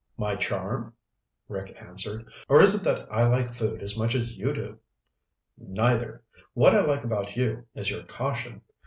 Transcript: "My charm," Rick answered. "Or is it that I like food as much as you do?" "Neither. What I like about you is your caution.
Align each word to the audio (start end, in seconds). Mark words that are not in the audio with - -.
"My 0.17 0.35
charm," 0.35 0.95
Rick 1.47 1.79
answered. 1.79 2.25
"Or 2.49 2.59
is 2.59 2.73
it 2.73 2.81
that 2.85 3.07
I 3.13 3.27
like 3.27 3.53
food 3.53 3.83
as 3.83 3.95
much 3.95 4.15
as 4.15 4.35
you 4.35 4.51
do?" 4.51 4.79
"Neither. 5.59 6.23
What 6.55 6.73
I 6.73 6.81
like 6.81 7.03
about 7.03 7.35
you 7.37 7.67
is 7.75 7.91
your 7.91 8.01
caution. 8.01 8.63